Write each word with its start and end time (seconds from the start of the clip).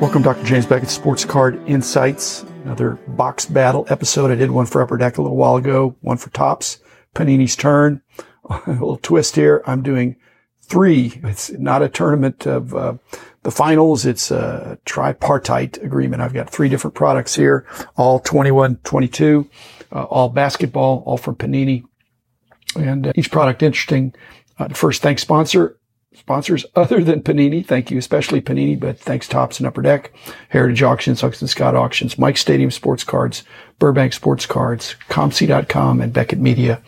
Welcome, 0.00 0.22
Dr. 0.22 0.44
James 0.44 0.64
Beckett, 0.64 0.90
Sports 0.90 1.24
Card 1.24 1.60
Insights. 1.68 2.44
Another 2.62 2.92
box 3.08 3.46
battle 3.46 3.84
episode. 3.88 4.30
I 4.30 4.36
did 4.36 4.52
one 4.52 4.64
for 4.64 4.80
Upper 4.80 4.96
Deck 4.96 5.18
a 5.18 5.22
little 5.22 5.36
while 5.36 5.56
ago, 5.56 5.96
one 6.02 6.16
for 6.18 6.30
Topps. 6.30 6.78
Panini's 7.16 7.56
turn. 7.56 8.00
A 8.48 8.70
little 8.70 8.98
twist 8.98 9.34
here. 9.34 9.60
I'm 9.66 9.82
doing 9.82 10.14
three. 10.62 11.20
It's 11.24 11.50
not 11.50 11.82
a 11.82 11.88
tournament 11.88 12.46
of 12.46 12.74
uh, 12.76 12.94
the 13.42 13.50
finals. 13.50 14.06
It's 14.06 14.30
a 14.30 14.78
tripartite 14.84 15.78
agreement. 15.78 16.22
I've 16.22 16.32
got 16.32 16.48
three 16.48 16.68
different 16.68 16.94
products 16.94 17.34
here, 17.34 17.66
all 17.96 18.20
21, 18.20 18.76
22, 18.84 19.50
uh, 19.90 20.04
all 20.04 20.28
basketball, 20.28 21.02
all 21.06 21.16
from 21.16 21.34
Panini. 21.34 21.82
And 22.76 23.08
uh, 23.08 23.12
each 23.16 23.32
product 23.32 23.64
interesting. 23.64 24.14
Uh, 24.60 24.68
first, 24.68 25.02
thanks 25.02 25.22
sponsor, 25.22 25.76
sponsors 26.14 26.64
other 26.76 27.02
than 27.02 27.22
Panini. 27.22 27.64
Thank 27.64 27.90
you, 27.90 27.98
especially 27.98 28.40
Panini, 28.40 28.78
but 28.78 28.98
thanks 28.98 29.28
Topps 29.28 29.58
and 29.58 29.66
Upper 29.66 29.82
Deck, 29.82 30.12
Heritage 30.48 30.82
Auctions, 30.82 31.20
Huggins 31.20 31.50
Scott 31.50 31.74
Auctions, 31.74 32.18
Mike 32.18 32.36
Stadium 32.36 32.70
Sports 32.70 33.04
Cards, 33.04 33.44
Burbank 33.78 34.12
Sports 34.12 34.46
Cards, 34.46 34.96
ComC.com, 35.08 36.00
and 36.00 36.12
Beckett 36.12 36.38
Media, 36.38 36.82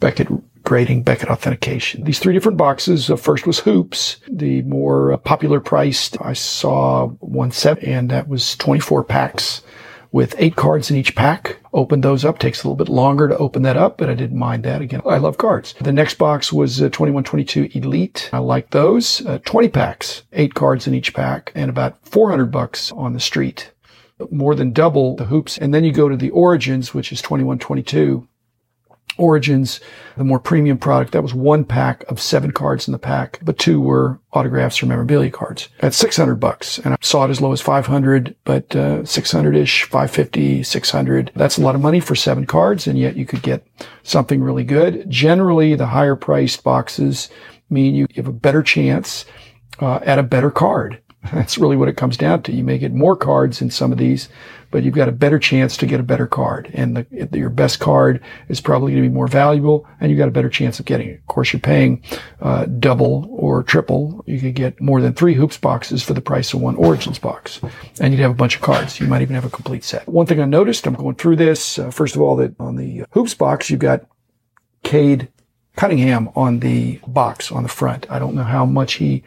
Beckett 0.00 0.28
Grading, 0.62 1.02
Beckett 1.02 1.28
Authentication. 1.28 2.04
These 2.04 2.20
three 2.20 2.32
different 2.32 2.56
boxes. 2.56 3.10
Uh, 3.10 3.16
first 3.16 3.46
was 3.46 3.58
Hoops, 3.60 4.18
the 4.30 4.62
more 4.62 5.12
uh, 5.12 5.16
popular 5.16 5.58
priced. 5.58 6.16
I 6.22 6.34
saw 6.34 7.08
one 7.18 7.50
set, 7.50 7.82
and 7.82 8.10
that 8.10 8.28
was 8.28 8.56
24 8.56 9.04
packs 9.04 9.62
with 10.12 10.34
eight 10.38 10.54
cards 10.54 10.90
in 10.90 10.96
each 10.96 11.16
pack. 11.16 11.58
Opened 11.72 12.04
those 12.04 12.24
up. 12.24 12.38
Takes 12.38 12.62
a 12.62 12.68
little 12.68 12.76
bit 12.76 12.92
longer 12.92 13.26
to 13.28 13.36
open 13.38 13.62
that 13.62 13.78
up, 13.78 13.96
but 13.96 14.10
I 14.10 14.14
didn't 14.14 14.38
mind 14.38 14.62
that. 14.64 14.82
Again, 14.82 15.00
I 15.06 15.16
love 15.16 15.38
cards. 15.38 15.74
The 15.80 15.92
next 15.92 16.18
box 16.18 16.52
was 16.52 16.80
uh, 16.80 16.90
2122 16.90 17.70
Elite. 17.74 18.30
I 18.32 18.38
like 18.38 18.70
those. 18.70 19.24
Uh, 19.26 19.38
20 19.38 19.68
packs, 19.68 20.22
eight 20.32 20.54
cards 20.54 20.86
in 20.86 20.94
each 20.94 21.14
pack, 21.14 21.50
and 21.54 21.70
about 21.70 21.98
400 22.06 22.46
bucks 22.46 22.92
on 22.92 23.14
the 23.14 23.20
street. 23.20 23.72
More 24.30 24.54
than 24.54 24.72
double 24.72 25.16
the 25.16 25.24
hoops. 25.24 25.58
And 25.58 25.74
then 25.74 25.82
you 25.82 25.92
go 25.92 26.08
to 26.08 26.16
the 26.16 26.30
Origins, 26.30 26.94
which 26.94 27.10
is 27.10 27.22
2122 27.22 28.28
Origins, 29.16 29.80
the 30.16 30.24
more 30.24 30.38
premium 30.40 30.78
product, 30.78 31.12
that 31.12 31.22
was 31.22 31.34
one 31.34 31.64
pack 31.64 32.04
of 32.08 32.20
seven 32.20 32.50
cards 32.50 32.88
in 32.88 32.92
the 32.92 32.98
pack, 32.98 33.38
but 33.42 33.58
two 33.58 33.80
were 33.80 34.18
autographs 34.32 34.82
or 34.82 34.86
memorabilia 34.86 35.30
cards 35.30 35.68
at 35.80 35.94
600 35.94 36.36
bucks. 36.36 36.78
And 36.78 36.94
I 36.94 36.96
saw 37.00 37.24
it 37.24 37.30
as 37.30 37.40
low 37.40 37.52
as 37.52 37.60
500, 37.60 38.34
but 38.44 38.74
uh, 38.74 39.00
600-ish, 39.00 39.84
550, 39.84 40.62
600. 40.62 41.32
That's 41.34 41.58
a 41.58 41.62
lot 41.62 41.74
of 41.74 41.80
money 41.80 42.00
for 42.00 42.14
seven 42.14 42.46
cards, 42.46 42.86
and 42.86 42.98
yet 42.98 43.16
you 43.16 43.26
could 43.26 43.42
get 43.42 43.66
something 44.02 44.42
really 44.42 44.64
good. 44.64 45.08
Generally, 45.10 45.74
the 45.76 45.86
higher 45.86 46.16
priced 46.16 46.64
boxes 46.64 47.28
mean 47.68 47.94
you 47.94 48.06
have 48.16 48.28
a 48.28 48.32
better 48.32 48.62
chance 48.62 49.24
uh, 49.80 50.00
at 50.04 50.18
a 50.18 50.22
better 50.22 50.50
card. 50.50 51.01
That's 51.32 51.56
really 51.56 51.76
what 51.76 51.88
it 51.88 51.96
comes 51.96 52.16
down 52.16 52.42
to. 52.44 52.52
You 52.52 52.64
may 52.64 52.78
get 52.78 52.92
more 52.92 53.16
cards 53.16 53.62
in 53.62 53.70
some 53.70 53.92
of 53.92 53.98
these, 53.98 54.28
but 54.72 54.82
you've 54.82 54.94
got 54.94 55.08
a 55.08 55.12
better 55.12 55.38
chance 55.38 55.76
to 55.76 55.86
get 55.86 56.00
a 56.00 56.02
better 56.02 56.26
card. 56.26 56.68
And 56.74 56.96
the, 56.96 57.38
your 57.38 57.50
best 57.50 57.78
card 57.78 58.20
is 58.48 58.60
probably 58.60 58.92
going 58.92 59.04
to 59.04 59.08
be 59.08 59.14
more 59.14 59.28
valuable 59.28 59.86
and 60.00 60.10
you've 60.10 60.18
got 60.18 60.28
a 60.28 60.32
better 60.32 60.48
chance 60.48 60.80
of 60.80 60.86
getting 60.86 61.08
it. 61.10 61.20
Of 61.20 61.26
course, 61.26 61.52
you're 61.52 61.60
paying 61.60 62.02
uh, 62.40 62.64
double 62.64 63.28
or 63.30 63.62
triple. 63.62 64.24
You 64.26 64.40
could 64.40 64.54
get 64.54 64.80
more 64.80 65.00
than 65.00 65.14
three 65.14 65.34
hoops 65.34 65.58
boxes 65.58 66.02
for 66.02 66.14
the 66.14 66.20
price 66.20 66.52
of 66.54 66.60
one 66.60 66.74
Origins 66.74 67.20
box. 67.20 67.60
And 68.00 68.12
you'd 68.12 68.20
have 68.20 68.32
a 68.32 68.34
bunch 68.34 68.56
of 68.56 68.62
cards. 68.62 68.98
You 68.98 69.06
might 69.06 69.22
even 69.22 69.34
have 69.34 69.44
a 69.44 69.50
complete 69.50 69.84
set. 69.84 70.08
One 70.08 70.26
thing 70.26 70.40
I 70.40 70.44
noticed, 70.44 70.86
I'm 70.86 70.94
going 70.94 71.14
through 71.14 71.36
this, 71.36 71.78
uh, 71.78 71.90
first 71.90 72.16
of 72.16 72.22
all, 72.22 72.36
that 72.36 72.58
on 72.58 72.76
the 72.76 73.04
hoops 73.12 73.34
box, 73.34 73.70
you've 73.70 73.80
got 73.80 74.06
Cade 74.82 75.28
Cunningham 75.76 76.28
on 76.36 76.60
the 76.60 77.00
box 77.06 77.50
on 77.50 77.62
the 77.62 77.68
front. 77.68 78.06
I 78.10 78.18
don't 78.18 78.34
know 78.34 78.42
how 78.42 78.66
much 78.66 78.94
he 78.94 79.22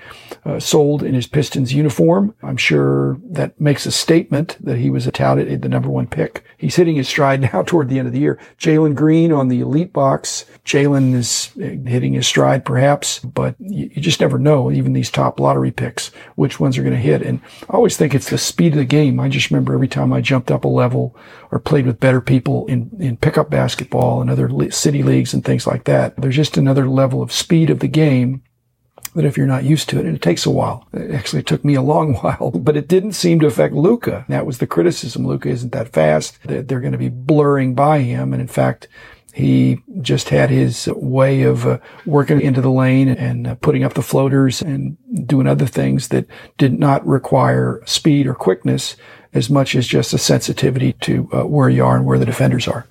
uh, 0.46 0.60
sold 0.60 1.02
in 1.02 1.16
his 1.16 1.26
Pistons 1.26 1.74
uniform. 1.74 2.36
I'm 2.44 2.58
sure 2.58 3.18
that 3.32 3.60
makes 3.60 3.88
a 3.88 3.92
statement 3.92 4.58
that 4.64 4.78
he 4.78 4.92
was 4.92 5.10
touted 5.12 5.62
the 5.62 5.70
number 5.70 5.90
one 5.90 6.06
pick. 6.06 6.44
He's 6.58 6.76
hitting 6.76 6.98
his 6.98 7.08
stride 7.08 7.42
now 7.54 7.64
toward 7.64 7.90
the 7.90 7.98
end 7.98 8.08
of 8.08 8.14
the 8.14 8.20
year. 8.20 8.40
Jalen 8.60 8.94
Green 8.94 9.32
on 9.32 9.48
the 9.48 9.62
elite 9.62 9.92
box. 9.92 10.46
Jalen 10.64 11.16
is 11.16 11.50
uh, 11.58 11.90
hitting 11.90 12.14
his 12.14 12.28
stride 12.28 12.64
perhaps, 12.64 13.20
but 13.20 13.56
you, 13.60 13.90
you 13.94 14.02
just 14.02 14.22
never 14.22 14.38
know, 14.38 14.72
even 14.72 14.94
these 14.94 15.10
top 15.10 15.40
lottery 15.40 15.72
picks, 15.72 16.10
which 16.36 16.60
ones 16.60 16.78
are 16.78 16.84
going 16.84 16.94
to 16.94 17.00
hit. 17.00 17.24
And 17.24 17.42
I 17.70 17.74
always 17.74 17.98
think 17.98 18.14
it's 18.14 18.30
the 18.30 18.38
speed 18.38 18.74
of 18.74 18.80
the 18.80 18.86
game. 18.86 19.20
I 19.20 19.30
just 19.30 19.50
remember 19.50 19.74
every 19.74 19.88
time 19.88 20.14
I 20.14 20.22
jumped 20.22 20.52
up 20.52 20.64
a 20.64 20.68
level 20.68 21.16
or 21.52 21.60
played 21.60 21.86
with 21.88 22.00
better 22.00 22.22
people 22.22 22.68
in, 22.68 22.92
in 23.00 23.18
pickup 23.18 23.50
basketball 23.50 24.22
and 24.22 24.30
other 24.30 24.72
city 24.72 25.02
leagues 25.02 25.34
and 25.34 25.44
things 25.44 25.66
like 25.66 25.86
that. 25.86 26.16
There's 26.18 26.35
just 26.36 26.58
another 26.58 26.88
level 26.88 27.22
of 27.22 27.32
speed 27.32 27.70
of 27.70 27.80
the 27.80 27.88
game 27.88 28.44
that 29.16 29.26
if 29.26 29.38
you're 29.38 29.48
not 29.48 29.64
used 29.64 29.88
to 29.90 29.98
it, 29.98 30.06
and 30.06 30.16
it 30.16 30.22
takes 30.22 30.46
a 30.46 30.52
while. 30.52 30.88
It 30.94 31.12
actually 31.12 31.44
took 31.44 31.64
me 31.64 31.76
a 31.76 31.82
long 31.82 32.16
while, 32.22 32.52
but 32.52 32.78
it 32.78 32.88
didn't 32.88 33.14
seem 33.14 33.40
to 33.40 33.48
affect 33.48 33.74
Luka. 33.74 34.26
That 34.28 34.46
was 34.46 34.58
the 34.58 34.68
criticism. 34.68 35.26
Luka 35.26 35.50
isn't 35.50 35.72
that 35.72 35.94
fast. 35.94 36.38
They're 36.44 36.82
going 36.82 36.92
to 36.92 36.98
be 36.98 37.10
blurring 37.10 37.76
by 37.76 38.00
him. 38.00 38.34
And 38.34 38.42
in 38.42 38.48
fact, 38.48 38.88
he 39.34 39.82
just 40.02 40.30
had 40.30 40.50
his 40.50 40.88
way 40.96 41.44
of 41.44 41.66
uh, 41.66 41.80
working 42.06 42.40
into 42.40 42.62
the 42.62 42.72
lane 42.72 43.10
and 43.10 43.48
uh, 43.48 43.56
putting 43.56 43.84
up 43.84 43.94
the 43.94 44.02
floaters 44.02 44.62
and 44.62 44.98
doing 45.28 45.46
other 45.46 45.66
things 45.66 46.08
that 46.10 46.26
did 46.58 46.80
not 46.80 47.06
require 47.06 47.82
speed 47.86 48.28
or 48.28 48.34
quickness 48.34 48.96
as 49.34 49.50
much 49.50 49.76
as 49.76 49.86
just 49.86 50.14
a 50.14 50.18
sensitivity 50.18 50.94
to 50.94 51.30
uh, 51.34 51.44
where 51.44 51.70
you 51.70 51.84
are 51.84 51.98
and 51.98 52.06
where 52.06 52.18
the 52.18 52.26
defenders 52.26 52.66
are. 52.66 52.88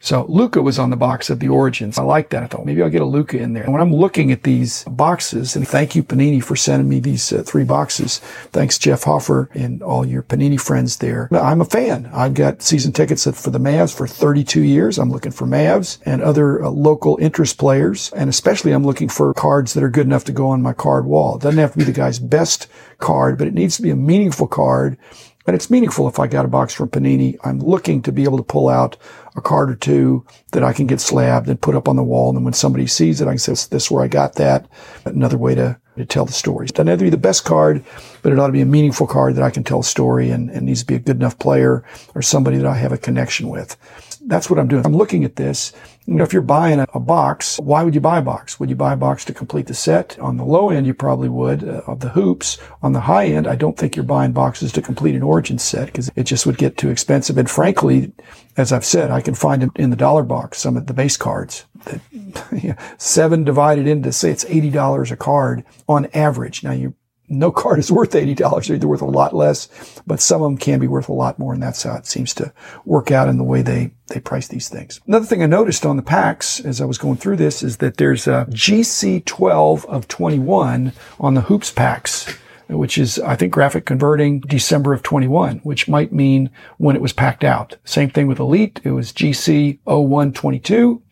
So 0.00 0.26
Luka 0.28 0.62
was 0.62 0.78
on 0.78 0.90
the 0.90 0.96
box 0.96 1.28
of 1.28 1.40
the 1.40 1.48
Origins. 1.48 1.98
I 1.98 2.02
like 2.02 2.30
that. 2.30 2.42
I 2.42 2.46
thought 2.46 2.64
maybe 2.64 2.82
I'll 2.82 2.90
get 2.90 3.02
a 3.02 3.06
Luka 3.06 3.38
in 3.38 3.52
there. 3.52 3.64
And 3.64 3.72
when 3.72 3.82
I'm 3.82 3.92
looking 3.92 4.30
at 4.30 4.44
these 4.44 4.84
boxes, 4.84 5.56
and 5.56 5.66
thank 5.66 5.96
you 5.96 6.02
Panini 6.02 6.42
for 6.42 6.56
sending 6.56 6.88
me 6.88 7.00
these 7.00 7.32
uh, 7.32 7.42
three 7.42 7.64
boxes. 7.64 8.18
Thanks 8.52 8.78
Jeff 8.78 9.02
Hoffer 9.04 9.50
and 9.54 9.82
all 9.82 10.06
your 10.06 10.22
Panini 10.22 10.60
friends 10.60 10.98
there. 10.98 11.28
I'm 11.32 11.60
a 11.60 11.64
fan. 11.64 12.08
I've 12.12 12.34
got 12.34 12.62
season 12.62 12.92
tickets 12.92 13.24
for 13.24 13.50
the 13.50 13.58
Mavs 13.58 13.96
for 13.96 14.06
32 14.06 14.62
years. 14.62 14.98
I'm 14.98 15.10
looking 15.10 15.32
for 15.32 15.46
Mavs 15.46 15.98
and 16.04 16.22
other 16.22 16.62
uh, 16.62 16.70
local 16.70 17.18
interest 17.20 17.58
players. 17.58 18.12
And 18.14 18.30
especially 18.30 18.72
I'm 18.72 18.84
looking 18.84 19.08
for 19.08 19.34
cards 19.34 19.74
that 19.74 19.82
are 19.82 19.90
good 19.90 20.06
enough 20.06 20.24
to 20.24 20.32
go 20.32 20.48
on 20.48 20.62
my 20.62 20.72
card 20.72 21.06
wall. 21.06 21.36
It 21.36 21.42
doesn't 21.42 21.58
have 21.58 21.72
to 21.72 21.78
be 21.78 21.84
the 21.84 21.92
guy's 21.92 22.18
best 22.18 22.68
card, 22.98 23.36
but 23.36 23.48
it 23.48 23.54
needs 23.54 23.76
to 23.76 23.82
be 23.82 23.90
a 23.90 23.96
meaningful 23.96 24.46
card 24.46 24.96
and 25.48 25.54
it's 25.54 25.70
meaningful 25.70 26.06
if 26.06 26.18
I 26.18 26.26
got 26.26 26.44
a 26.44 26.48
box 26.48 26.74
from 26.74 26.90
Panini. 26.90 27.38
I'm 27.42 27.58
looking 27.58 28.02
to 28.02 28.12
be 28.12 28.24
able 28.24 28.36
to 28.36 28.44
pull 28.44 28.68
out 28.68 28.98
a 29.34 29.40
card 29.40 29.70
or 29.70 29.76
two 29.76 30.26
that 30.52 30.62
I 30.62 30.74
can 30.74 30.86
get 30.86 31.00
slabbed 31.00 31.48
and 31.48 31.58
put 31.58 31.74
up 31.74 31.88
on 31.88 31.96
the 31.96 32.02
wall. 32.02 32.28
And 32.28 32.36
then 32.36 32.44
when 32.44 32.52
somebody 32.52 32.86
sees 32.86 33.22
it, 33.22 33.26
I 33.26 33.30
can 33.30 33.38
say, 33.38 33.52
this 33.52 33.84
is 33.84 33.90
where 33.90 34.04
I 34.04 34.08
got 34.08 34.34
that. 34.34 34.66
Another 35.06 35.38
way 35.38 35.54
to, 35.54 35.80
to 35.96 36.04
tell 36.04 36.26
the 36.26 36.34
story. 36.34 36.66
It 36.66 36.74
doesn't 36.74 36.88
have 36.88 36.98
to 36.98 37.04
be 37.06 37.10
the 37.10 37.16
best 37.16 37.46
card, 37.46 37.82
but 38.20 38.30
it 38.30 38.38
ought 38.38 38.48
to 38.48 38.52
be 38.52 38.60
a 38.60 38.66
meaningful 38.66 39.06
card 39.06 39.36
that 39.36 39.42
I 39.42 39.48
can 39.48 39.64
tell 39.64 39.80
a 39.80 39.84
story 39.84 40.28
and, 40.28 40.50
and 40.50 40.66
needs 40.66 40.80
to 40.80 40.86
be 40.86 40.96
a 40.96 40.98
good 40.98 41.16
enough 41.16 41.38
player 41.38 41.82
or 42.14 42.20
somebody 42.20 42.58
that 42.58 42.66
I 42.66 42.74
have 42.74 42.92
a 42.92 42.98
connection 42.98 43.48
with. 43.48 43.74
That's 44.28 44.48
what 44.48 44.58
I'm 44.58 44.68
doing. 44.68 44.84
I'm 44.86 44.96
looking 44.96 45.24
at 45.24 45.36
this 45.36 45.72
you 46.08 46.14
know, 46.14 46.24
if 46.24 46.32
you're 46.32 46.40
buying 46.40 46.80
a, 46.80 46.86
a, 46.94 47.00
box, 47.00 47.58
why 47.58 47.82
would 47.82 47.94
you 47.94 48.00
buy 48.00 48.16
a 48.16 48.22
box? 48.22 48.58
Would 48.58 48.70
you 48.70 48.76
buy 48.76 48.94
a 48.94 48.96
box 48.96 49.26
to 49.26 49.34
complete 49.34 49.66
the 49.66 49.74
set? 49.74 50.18
On 50.18 50.38
the 50.38 50.44
low 50.44 50.70
end, 50.70 50.86
you 50.86 50.94
probably 50.94 51.28
would 51.28 51.62
uh, 51.62 51.82
of 51.86 52.00
the 52.00 52.08
hoops. 52.08 52.56
On 52.82 52.92
the 52.92 53.00
high 53.00 53.26
end, 53.26 53.46
I 53.46 53.56
don't 53.56 53.76
think 53.76 53.94
you're 53.94 54.06
buying 54.06 54.32
boxes 54.32 54.72
to 54.72 54.80
complete 54.80 55.14
an 55.14 55.22
origin 55.22 55.58
set 55.58 55.84
because 55.86 56.10
it 56.16 56.22
just 56.22 56.46
would 56.46 56.56
get 56.56 56.78
too 56.78 56.88
expensive. 56.88 57.36
And 57.36 57.50
frankly, 57.50 58.10
as 58.56 58.72
I've 58.72 58.86
said, 58.86 59.10
I 59.10 59.20
can 59.20 59.34
find 59.34 59.60
them 59.60 59.70
in 59.76 59.90
the 59.90 59.96
dollar 59.96 60.22
box, 60.22 60.56
some 60.56 60.78
of 60.78 60.86
the 60.86 60.94
base 60.94 61.18
cards 61.18 61.66
that 61.84 62.00
seven 62.96 63.44
divided 63.44 63.86
into 63.86 64.10
say 64.10 64.30
it's 64.30 64.46
$80 64.46 65.10
a 65.10 65.16
card 65.16 65.62
on 65.90 66.06
average. 66.14 66.64
Now 66.64 66.72
you 66.72 66.94
no 67.28 67.50
card 67.50 67.78
is 67.78 67.92
worth 67.92 68.12
$80. 68.12 68.66
They're 68.66 68.76
either 68.76 68.88
worth 68.88 69.02
a 69.02 69.06
lot 69.06 69.34
less, 69.34 69.68
but 70.06 70.20
some 70.20 70.42
of 70.42 70.50
them 70.50 70.58
can 70.58 70.78
be 70.78 70.88
worth 70.88 71.08
a 71.08 71.12
lot 71.12 71.38
more. 71.38 71.52
And 71.52 71.62
that's 71.62 71.82
how 71.82 71.96
it 71.96 72.06
seems 72.06 72.34
to 72.34 72.52
work 72.84 73.10
out 73.10 73.28
in 73.28 73.38
the 73.38 73.44
way 73.44 73.62
they, 73.62 73.92
they 74.08 74.20
price 74.20 74.48
these 74.48 74.68
things. 74.68 75.00
Another 75.06 75.26
thing 75.26 75.42
I 75.42 75.46
noticed 75.46 75.86
on 75.86 75.96
the 75.96 76.02
packs 76.02 76.60
as 76.60 76.80
I 76.80 76.84
was 76.84 76.98
going 76.98 77.16
through 77.16 77.36
this 77.36 77.62
is 77.62 77.78
that 77.78 77.96
there's 77.96 78.26
a 78.26 78.46
GC12 78.50 79.84
of 79.86 80.08
21 80.08 80.92
on 81.20 81.34
the 81.34 81.42
hoops 81.42 81.70
packs 81.70 82.38
which 82.68 82.98
is, 82.98 83.18
I 83.20 83.34
think, 83.34 83.52
graphic 83.52 83.86
converting 83.86 84.40
December 84.40 84.92
of 84.92 85.02
21, 85.02 85.58
which 85.58 85.88
might 85.88 86.12
mean 86.12 86.50
when 86.76 86.96
it 86.96 87.02
was 87.02 87.14
packed 87.14 87.42
out. 87.42 87.76
Same 87.84 88.10
thing 88.10 88.26
with 88.26 88.38
Elite. 88.38 88.80
It 88.84 88.90
was 88.90 89.12
GC 89.12 89.78
0122. 89.84 91.02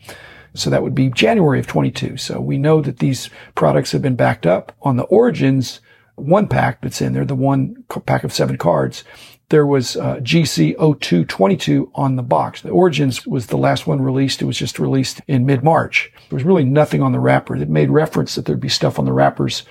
So 0.54 0.70
that 0.70 0.82
would 0.82 0.94
be 0.94 1.10
January 1.10 1.60
of 1.60 1.66
22. 1.66 2.16
So 2.16 2.40
we 2.40 2.58
know 2.58 2.80
that 2.80 2.98
these 2.98 3.30
products 3.54 3.92
have 3.92 4.02
been 4.02 4.16
backed 4.16 4.46
up. 4.46 4.72
On 4.82 4.96
the 4.96 5.04
Origins, 5.04 5.80
one 6.16 6.48
pack 6.48 6.80
that's 6.82 7.00
in 7.00 7.12
there, 7.12 7.24
the 7.24 7.34
one 7.34 7.84
pack 8.06 8.24
of 8.24 8.32
seven 8.32 8.58
cards, 8.58 9.04
there 9.48 9.66
was 9.66 9.96
uh, 9.96 10.16
GC 10.16 10.76
0222 10.76 11.90
on 11.94 12.16
the 12.16 12.22
box. 12.22 12.62
The 12.62 12.70
Origins 12.70 13.26
was 13.26 13.46
the 13.46 13.56
last 13.56 13.86
one 13.86 14.02
released. 14.02 14.42
It 14.42 14.46
was 14.46 14.58
just 14.58 14.80
released 14.80 15.20
in 15.28 15.46
mid-March. 15.46 16.12
There 16.28 16.36
was 16.36 16.44
really 16.44 16.64
nothing 16.64 17.00
on 17.00 17.12
the 17.12 17.20
wrapper. 17.20 17.54
It 17.54 17.68
made 17.68 17.90
reference 17.90 18.34
that 18.34 18.44
there'd 18.44 18.58
be 18.58 18.68
stuff 18.68 18.98
on 18.98 19.04
the 19.04 19.12
wrappers 19.12 19.62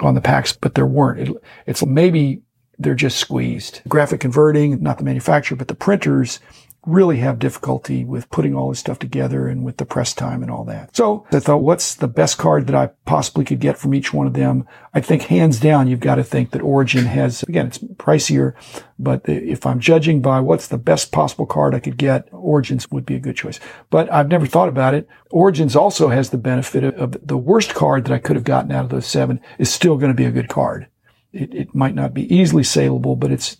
on 0.00 0.14
the 0.14 0.20
packs, 0.20 0.52
but 0.52 0.74
there 0.74 0.86
weren't. 0.86 1.28
It, 1.28 1.36
it's 1.66 1.84
maybe 1.84 2.42
they're 2.78 2.94
just 2.94 3.18
squeezed. 3.18 3.80
Graphic 3.88 4.20
converting, 4.20 4.82
not 4.82 4.98
the 4.98 5.04
manufacturer, 5.04 5.56
but 5.56 5.68
the 5.68 5.74
printers 5.74 6.38
really 6.84 7.18
have 7.18 7.38
difficulty 7.38 8.04
with 8.04 8.28
putting 8.30 8.54
all 8.54 8.68
this 8.68 8.80
stuff 8.80 8.98
together 8.98 9.46
and 9.46 9.64
with 9.64 9.76
the 9.76 9.84
press 9.84 10.12
time 10.12 10.42
and 10.42 10.50
all 10.50 10.64
that. 10.64 10.96
So 10.96 11.24
I 11.30 11.38
thought, 11.38 11.62
what's 11.62 11.94
the 11.94 12.08
best 12.08 12.38
card 12.38 12.66
that 12.66 12.74
I 12.74 12.90
possibly 13.04 13.44
could 13.44 13.60
get 13.60 13.78
from 13.78 13.94
each 13.94 14.12
one 14.12 14.26
of 14.26 14.34
them? 14.34 14.66
I 14.92 15.00
think 15.00 15.22
hands 15.22 15.60
down, 15.60 15.86
you've 15.86 16.00
got 16.00 16.16
to 16.16 16.24
think 16.24 16.50
that 16.50 16.60
Origin 16.60 17.04
has, 17.04 17.44
again, 17.44 17.68
it's 17.68 17.78
pricier, 17.78 18.54
but 18.98 19.22
if 19.26 19.64
I'm 19.64 19.78
judging 19.78 20.20
by 20.20 20.40
what's 20.40 20.66
the 20.66 20.78
best 20.78 21.12
possible 21.12 21.46
card 21.46 21.74
I 21.74 21.80
could 21.80 21.96
get, 21.96 22.28
Origins 22.32 22.90
would 22.90 23.06
be 23.06 23.14
a 23.14 23.20
good 23.20 23.36
choice. 23.36 23.60
But 23.90 24.12
I've 24.12 24.28
never 24.28 24.46
thought 24.46 24.68
about 24.68 24.94
it. 24.94 25.08
Origins 25.30 25.76
also 25.76 26.08
has 26.08 26.30
the 26.30 26.38
benefit 26.38 26.82
of, 26.82 27.16
the 27.24 27.36
worst 27.36 27.74
card 27.74 28.04
that 28.04 28.12
I 28.12 28.18
could 28.18 28.36
have 28.36 28.44
gotten 28.44 28.72
out 28.72 28.84
of 28.84 28.90
those 28.90 29.06
seven 29.06 29.40
is 29.58 29.72
still 29.72 29.96
going 29.96 30.10
to 30.10 30.16
be 30.16 30.24
a 30.24 30.32
good 30.32 30.48
card. 30.48 30.88
It, 31.32 31.54
it 31.54 31.74
might 31.74 31.94
not 31.94 32.12
be 32.12 32.32
easily 32.34 32.64
saleable, 32.64 33.16
but 33.16 33.30
it's 33.30 33.56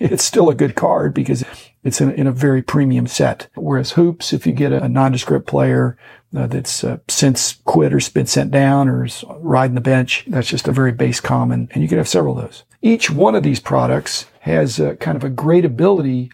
it's 0.00 0.24
still 0.24 0.50
a 0.50 0.54
good 0.54 0.74
card 0.74 1.14
because 1.14 1.44
it's 1.82 2.00
in, 2.00 2.10
in 2.12 2.26
a 2.26 2.32
very 2.32 2.62
premium 2.62 3.06
set. 3.06 3.48
Whereas 3.54 3.92
hoops, 3.92 4.32
if 4.32 4.46
you 4.46 4.52
get 4.52 4.72
a, 4.72 4.84
a 4.84 4.88
nondescript 4.88 5.46
player 5.46 5.96
uh, 6.36 6.46
that's 6.46 6.82
uh, 6.82 6.98
since 7.08 7.54
quit 7.64 7.92
or 7.92 8.00
been 8.12 8.26
sent 8.26 8.50
down 8.50 8.88
or 8.88 9.04
is 9.04 9.24
riding 9.38 9.74
the 9.74 9.80
bench, 9.80 10.24
that's 10.26 10.48
just 10.48 10.68
a 10.68 10.72
very 10.72 10.92
base 10.92 11.20
common, 11.20 11.68
and 11.72 11.82
you 11.82 11.88
can 11.88 11.98
have 11.98 12.08
several 12.08 12.38
of 12.38 12.44
those. 12.44 12.64
Each 12.82 13.10
one 13.10 13.34
of 13.34 13.42
these 13.42 13.60
products 13.60 14.26
has 14.40 14.78
a, 14.78 14.96
kind 14.96 15.16
of 15.16 15.24
a 15.24 15.30
great 15.30 15.64
ability 15.64 16.30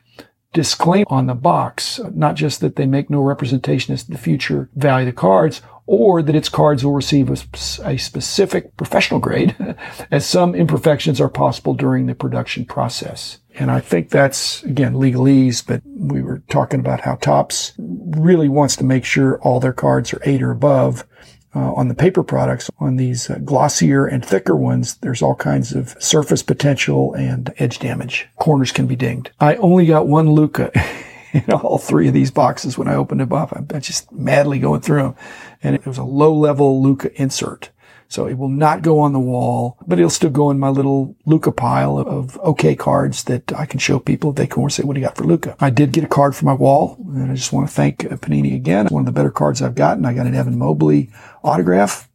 disclaim 0.52 1.06
on 1.08 1.26
the 1.26 1.34
box, 1.34 2.00
not 2.12 2.34
just 2.34 2.60
that 2.60 2.76
they 2.76 2.86
make 2.86 3.08
no 3.08 3.20
representation 3.20 3.94
as 3.94 4.04
to 4.04 4.10
the 4.10 4.18
future 4.18 4.68
value 4.74 5.08
of 5.08 5.14
the 5.14 5.20
cards, 5.20 5.62
or 5.86 6.22
that 6.22 6.34
its 6.34 6.48
cards 6.48 6.84
will 6.84 6.92
receive 6.92 7.30
a, 7.30 7.36
a, 7.84 7.96
specific 7.98 8.76
professional 8.76 9.20
grade, 9.20 9.56
as 10.10 10.24
some 10.24 10.54
imperfections 10.54 11.20
are 11.20 11.28
possible 11.28 11.74
during 11.74 12.06
the 12.06 12.14
production 12.14 12.64
process. 12.64 13.38
And 13.54 13.70
I 13.70 13.80
think 13.80 14.10
that's, 14.10 14.62
again, 14.62 14.94
legalese, 14.94 15.66
but 15.66 15.82
we 15.84 16.22
were 16.22 16.42
talking 16.48 16.80
about 16.80 17.00
how 17.00 17.16
Topps 17.16 17.72
really 17.78 18.48
wants 18.48 18.76
to 18.76 18.84
make 18.84 19.04
sure 19.04 19.40
all 19.42 19.60
their 19.60 19.72
cards 19.72 20.12
are 20.14 20.22
eight 20.24 20.42
or 20.42 20.50
above. 20.50 21.04
Uh, 21.52 21.72
on 21.72 21.88
the 21.88 21.94
paper 21.96 22.22
products, 22.22 22.70
on 22.78 22.94
these 22.94 23.28
uh, 23.28 23.36
glossier 23.44 24.06
and 24.06 24.24
thicker 24.24 24.54
ones, 24.54 24.94
there's 24.98 25.20
all 25.20 25.34
kinds 25.34 25.72
of 25.72 25.96
surface 25.98 26.44
potential 26.44 27.12
and 27.14 27.52
edge 27.58 27.80
damage. 27.80 28.28
Corners 28.36 28.70
can 28.70 28.86
be 28.86 28.94
dinged. 28.94 29.32
I 29.40 29.56
only 29.56 29.84
got 29.84 30.06
one 30.06 30.30
Luka 30.30 30.70
in 31.32 31.50
all 31.52 31.78
three 31.78 32.06
of 32.06 32.14
these 32.14 32.30
boxes 32.30 32.78
when 32.78 32.86
I 32.86 32.94
opened 32.94 33.20
them 33.20 33.32
up. 33.32 33.52
I'm 33.52 33.66
just 33.80 34.12
madly 34.12 34.60
going 34.60 34.80
through 34.80 35.02
them 35.02 35.16
and 35.60 35.74
it 35.74 35.86
was 35.86 35.98
a 35.98 36.04
low 36.04 36.32
level 36.32 36.82
Luka 36.82 37.10
insert. 37.20 37.70
So 38.10 38.26
it 38.26 38.36
will 38.36 38.48
not 38.48 38.82
go 38.82 38.98
on 38.98 39.12
the 39.12 39.20
wall, 39.20 39.78
but 39.86 39.98
it'll 39.98 40.10
still 40.10 40.30
go 40.30 40.50
in 40.50 40.58
my 40.58 40.68
little 40.68 41.16
Luka 41.26 41.52
pile 41.52 41.96
of 41.96 42.36
okay 42.40 42.74
cards 42.74 43.24
that 43.24 43.52
I 43.52 43.66
can 43.66 43.78
show 43.78 44.00
people. 44.00 44.32
They 44.32 44.48
can 44.48 44.68
say, 44.68 44.82
what 44.82 44.94
do 44.94 45.00
you 45.00 45.06
got 45.06 45.16
for 45.16 45.24
Luka? 45.24 45.56
I 45.60 45.70
did 45.70 45.92
get 45.92 46.02
a 46.02 46.08
card 46.08 46.34
for 46.34 46.44
my 46.44 46.52
wall, 46.52 46.96
and 46.98 47.30
I 47.30 47.34
just 47.36 47.52
want 47.52 47.68
to 47.68 47.72
thank 47.72 48.00
Panini 48.00 48.56
again. 48.56 48.88
One 48.88 49.02
of 49.02 49.06
the 49.06 49.12
better 49.12 49.30
cards 49.30 49.62
I've 49.62 49.76
gotten. 49.76 50.04
I 50.04 50.12
got 50.12 50.26
an 50.26 50.34
Evan 50.34 50.58
Mobley 50.58 51.10
autograph 51.44 52.09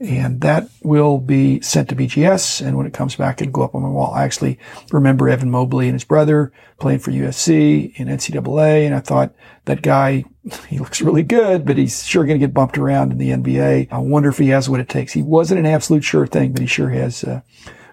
and 0.00 0.40
that 0.40 0.68
will 0.82 1.18
be 1.18 1.60
sent 1.60 1.90
to 1.90 1.96
BGS. 1.96 2.66
And 2.66 2.76
when 2.78 2.86
it 2.86 2.94
comes 2.94 3.16
back, 3.16 3.40
it'll 3.40 3.52
go 3.52 3.62
up 3.62 3.74
on 3.74 3.82
my 3.82 3.88
wall. 3.88 4.14
I 4.14 4.24
actually 4.24 4.58
remember 4.90 5.28
Evan 5.28 5.50
Mobley 5.50 5.86
and 5.86 5.94
his 5.94 6.04
brother 6.04 6.52
playing 6.78 7.00
for 7.00 7.10
USC 7.10 7.94
in 7.96 8.08
NCAA. 8.08 8.86
And 8.86 8.94
I 8.94 9.00
thought 9.00 9.34
that 9.66 9.82
guy, 9.82 10.24
he 10.68 10.78
looks 10.78 11.02
really 11.02 11.22
good, 11.22 11.66
but 11.66 11.76
he's 11.76 12.06
sure 12.06 12.24
going 12.24 12.40
to 12.40 12.46
get 12.46 12.54
bumped 12.54 12.78
around 12.78 13.12
in 13.12 13.18
the 13.18 13.30
NBA. 13.30 13.88
I 13.92 13.98
wonder 13.98 14.30
if 14.30 14.38
he 14.38 14.48
has 14.48 14.70
what 14.70 14.80
it 14.80 14.88
takes. 14.88 15.12
He 15.12 15.22
wasn't 15.22 15.60
an 15.60 15.66
absolute 15.66 16.02
sure 16.02 16.26
thing, 16.26 16.52
but 16.52 16.62
he 16.62 16.66
sure 16.66 16.88
has, 16.90 17.22
uh, 17.22 17.42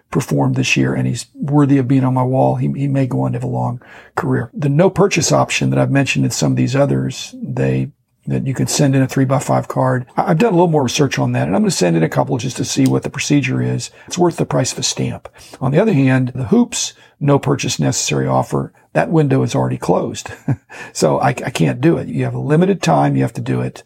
performed 0.09 0.55
this 0.55 0.77
year 0.77 0.93
and 0.93 1.05
he's 1.05 1.27
worthy 1.33 1.77
of 1.77 1.87
being 1.87 2.05
on 2.05 2.13
my 2.13 2.23
wall. 2.23 2.55
He, 2.55 2.71
he 2.71 2.87
may 2.87 3.07
go 3.07 3.21
on 3.21 3.33
to 3.33 3.35
have 3.35 3.43
a 3.43 3.47
long 3.47 3.81
career. 4.15 4.49
The 4.53 4.69
no 4.69 4.89
purchase 4.89 5.33
option 5.33 5.69
that 5.71 5.79
I've 5.79 5.91
mentioned 5.91 6.23
in 6.23 6.31
some 6.31 6.53
of 6.53 6.55
these 6.55 6.77
others, 6.77 7.35
they 7.41 7.91
that 8.27 8.45
you 8.45 8.53
can 8.53 8.67
send 8.67 8.95
in 8.95 9.01
a 9.01 9.07
three 9.07 9.25
by 9.25 9.39
five 9.39 9.67
card. 9.67 10.05
I've 10.15 10.37
done 10.37 10.53
a 10.53 10.55
little 10.55 10.67
more 10.67 10.83
research 10.83 11.17
on 11.17 11.31
that 11.31 11.47
and 11.47 11.55
I'm 11.55 11.61
going 11.61 11.69
to 11.69 11.75
send 11.75 11.95
in 11.95 12.03
a 12.03 12.09
couple 12.09 12.37
just 12.37 12.57
to 12.57 12.65
see 12.65 12.85
what 12.85 13.03
the 13.03 13.09
procedure 13.09 13.61
is. 13.61 13.89
It's 14.05 14.17
worth 14.17 14.37
the 14.37 14.45
price 14.45 14.73
of 14.73 14.79
a 14.79 14.83
stamp. 14.83 15.29
On 15.61 15.71
the 15.71 15.79
other 15.79 15.93
hand, 15.93 16.33
the 16.35 16.45
hoops, 16.45 16.93
no 17.19 17.39
purchase 17.39 17.79
necessary 17.79 18.27
offer, 18.27 18.73
that 18.93 19.11
window 19.11 19.43
is 19.43 19.55
already 19.55 19.77
closed. 19.77 20.31
so 20.93 21.19
I, 21.19 21.29
I 21.29 21.51
can't 21.51 21.81
do 21.81 21.97
it. 21.97 22.07
You 22.07 22.23
have 22.25 22.33
a 22.33 22.39
limited 22.39 22.81
time. 22.81 23.15
You 23.15 23.21
have 23.21 23.33
to 23.33 23.41
do 23.41 23.61
it. 23.61 23.83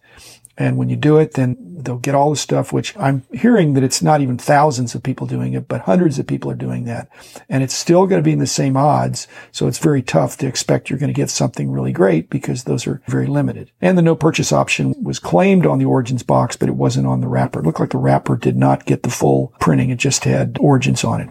And 0.58 0.78
when 0.78 0.90
you 0.90 0.96
do 0.96 1.18
it, 1.18 1.34
then 1.34 1.58
they'll 1.60 1.98
get 1.98 2.16
all 2.16 2.30
the 2.30 2.36
stuff, 2.36 2.74
which 2.74 2.96
I'm 2.98 3.24
hearing 3.32 3.74
that 3.74 3.84
it's 3.84 4.02
not 4.02 4.22
even 4.22 4.38
thousands 4.38 4.94
of 4.94 5.02
people 5.02 5.26
doing 5.26 5.54
it, 5.54 5.68
but 5.68 5.82
hundreds 5.82 6.20
of 6.20 6.28
people 6.28 6.52
are 6.52 6.56
doing 6.56 6.86
that. 6.86 7.10
And 7.50 7.64
it's 7.64 7.74
still 7.74 8.06
going 8.06 8.22
to 8.22 8.26
be 8.26 8.34
in 8.34 8.40
the 8.40 8.48
same 8.48 8.78
odds. 8.78 9.28
So 9.52 9.68
it's 9.68 9.80
very 9.80 10.02
tough 10.02 10.38
to 10.38 10.48
expect 10.48 10.90
you're 10.90 11.00
going 11.00 11.14
to 11.14 11.20
get 11.20 11.30
something 11.30 11.72
really 11.72 11.92
great 11.92 12.30
because 12.30 12.66
those 12.66 12.86
are 12.86 13.02
very 13.08 13.28
limited. 13.28 13.72
And 13.82 13.98
the 13.98 14.02
no 14.02 14.16
purchase 14.16 14.52
option 14.52 14.94
was 15.02 15.20
claimed 15.20 15.66
on 15.66 15.80
the 15.80 15.86
Origins 15.86 16.24
box, 16.24 16.56
but 16.56 16.70
it 16.70 16.76
wasn't 16.76 17.08
on 17.08 17.22
the 17.22 17.28
wrapper. 17.28 17.60
It 17.60 17.66
looked 17.66 17.80
like 17.80 17.92
the 17.92 17.98
wrapper 17.98 18.36
did 18.36 18.58
not 18.58 18.86
get 18.86 19.04
the 19.04 19.10
full 19.10 19.54
printing. 19.60 19.90
It 19.90 19.98
just 19.98 20.26
had 20.26 20.58
Origins 20.60 21.04
on 21.04 21.22
it. 21.22 21.30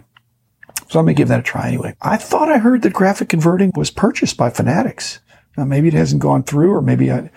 So 0.89 0.99
I'm 0.99 1.05
going 1.05 1.15
to 1.15 1.21
give 1.21 1.29
that 1.29 1.39
a 1.39 1.43
try 1.43 1.69
anyway. 1.69 1.95
I 2.01 2.17
thought 2.17 2.51
I 2.51 2.57
heard 2.57 2.81
that 2.81 2.91
graphic 2.91 3.29
converting 3.29 3.71
was 3.75 3.91
purchased 3.91 4.35
by 4.35 4.49
Fanatics. 4.49 5.19
Now 5.55 5.63
maybe 5.65 5.87
it 5.87 5.93
hasn't 5.93 6.21
gone 6.21 6.43
through 6.43 6.73
or 6.73 6.81
maybe 6.81 7.11
I, 7.11 7.29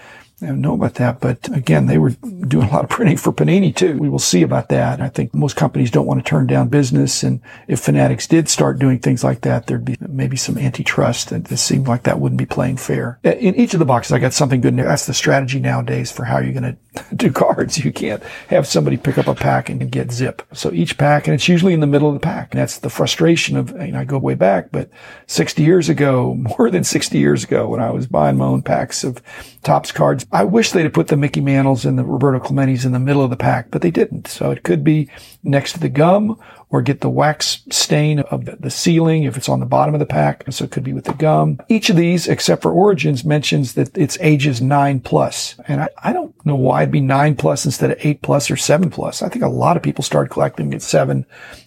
I 0.44 0.48
don't 0.48 0.60
know 0.60 0.74
about 0.74 0.94
that, 0.94 1.20
but 1.20 1.48
again, 1.56 1.86
they 1.86 1.98
were 1.98 2.10
doing 2.10 2.68
a 2.68 2.72
lot 2.72 2.84
of 2.84 2.90
printing 2.90 3.16
for 3.16 3.32
Panini 3.32 3.74
too. 3.74 3.98
We 3.98 4.08
will 4.08 4.18
see 4.18 4.42
about 4.42 4.68
that. 4.68 5.00
I 5.00 5.08
think 5.08 5.34
most 5.34 5.56
companies 5.56 5.90
don't 5.90 6.06
want 6.06 6.24
to 6.24 6.28
turn 6.28 6.46
down 6.46 6.68
business. 6.68 7.22
And 7.22 7.40
if 7.66 7.80
Fanatics 7.80 8.26
did 8.26 8.48
start 8.48 8.78
doing 8.78 8.98
things 8.98 9.24
like 9.24 9.40
that, 9.40 9.66
there'd 9.66 9.84
be 9.84 9.96
maybe 10.00 10.36
some 10.36 10.58
antitrust 10.58 11.32
and 11.32 11.50
it 11.50 11.56
seemed 11.56 11.88
like 11.88 12.02
that 12.02 12.20
wouldn't 12.20 12.38
be 12.38 12.46
playing 12.46 12.76
fair. 12.76 13.18
In 13.24 13.54
each 13.54 13.72
of 13.72 13.78
the 13.78 13.86
boxes, 13.86 14.12
I 14.12 14.18
got 14.18 14.34
something 14.34 14.60
good. 14.60 14.76
That's 14.76 15.06
the 15.06 15.14
strategy 15.14 15.60
nowadays 15.60 16.12
for 16.12 16.24
how 16.24 16.38
you're 16.38 16.52
going 16.52 16.74
to 16.74 16.76
do 17.16 17.30
cards. 17.30 17.84
You 17.84 17.92
can't 17.92 18.22
have 18.48 18.66
somebody 18.66 18.96
pick 18.96 19.18
up 19.18 19.26
a 19.26 19.34
pack 19.34 19.68
and 19.68 19.90
get 19.90 20.12
zip. 20.12 20.42
So 20.52 20.72
each 20.72 20.98
pack, 20.98 21.26
and 21.26 21.34
it's 21.34 21.48
usually 21.48 21.74
in 21.74 21.80
the 21.80 21.86
middle 21.86 22.08
of 22.08 22.14
the 22.14 22.20
pack. 22.20 22.52
And 22.52 22.60
that's 22.60 22.78
the 22.78 22.90
frustration 22.90 23.56
of, 23.56 23.72
know, 23.72 24.00
I 24.00 24.04
go 24.04 24.18
way 24.18 24.34
back, 24.34 24.70
but 24.70 24.88
60 25.26 25.62
years 25.62 25.88
ago, 25.88 26.34
more 26.58 26.70
than 26.70 26.84
60 26.84 27.18
years 27.18 27.44
ago, 27.44 27.68
when 27.68 27.80
I 27.80 27.90
was 27.90 28.06
buying 28.06 28.36
my 28.36 28.46
own 28.46 28.62
packs 28.62 29.04
of 29.04 29.22
Topps 29.62 29.92
cards, 29.92 30.26
I 30.32 30.44
wish 30.44 30.72
they'd 30.72 30.84
have 30.84 30.92
put 30.92 31.08
the 31.08 31.16
Mickey 31.16 31.40
Mantles 31.40 31.84
and 31.84 31.98
the 31.98 32.04
Roberto 32.04 32.38
Clementis 32.38 32.84
in 32.84 32.92
the 32.92 32.98
middle 32.98 33.22
of 33.22 33.30
the 33.30 33.36
pack, 33.36 33.70
but 33.70 33.82
they 33.82 33.90
didn't. 33.90 34.26
So 34.26 34.50
it 34.50 34.62
could 34.62 34.84
be 34.84 35.08
next 35.44 35.74
to 35.74 35.80
the 35.80 35.88
gum 35.88 36.40
or 36.70 36.82
get 36.82 37.00
the 37.00 37.10
wax 37.10 37.62
stain 37.70 38.18
of 38.20 38.46
the 38.60 38.70
ceiling 38.70 39.22
if 39.22 39.36
it's 39.36 39.48
on 39.48 39.60
the 39.60 39.66
bottom 39.66 39.94
of 39.94 40.00
the 40.00 40.06
pack. 40.06 40.44
So 40.50 40.64
it 40.64 40.70
could 40.70 40.82
be 40.82 40.92
with 40.92 41.04
the 41.04 41.12
gum. 41.12 41.60
Each 41.68 41.90
of 41.90 41.96
these, 41.96 42.26
except 42.26 42.62
for 42.62 42.72
Origins, 42.72 43.24
mentions 43.24 43.74
that 43.74 43.96
it's 43.96 44.18
ages 44.20 44.60
nine 44.60 45.00
plus. 45.00 45.54
And 45.68 45.82
I, 45.82 45.88
I 46.02 46.12
don't 46.12 46.34
know 46.44 46.56
why 46.56 46.82
it'd 46.82 46.92
be 46.92 47.00
nine 47.00 47.36
plus 47.36 47.64
instead 47.64 47.92
of 47.92 47.98
eight 48.00 48.22
plus 48.22 48.50
or 48.50 48.56
seven 48.56 48.90
plus. 48.90 49.22
I 49.22 49.28
think 49.28 49.44
a 49.44 49.48
lot 49.48 49.76
of 49.76 49.82
people 49.82 50.02
start 50.02 50.30
collecting 50.30 50.74
at 50.74 50.82
seven, 50.82 51.26